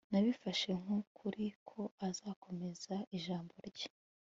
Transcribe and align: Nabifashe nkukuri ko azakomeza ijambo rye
Nabifashe 0.11 0.69
nkukuri 0.81 1.45
ko 1.69 1.79
azakomeza 2.07 2.95
ijambo 3.17 3.55
rye 3.69 3.89